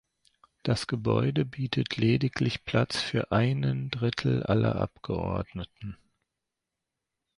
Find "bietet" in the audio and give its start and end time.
1.45-1.95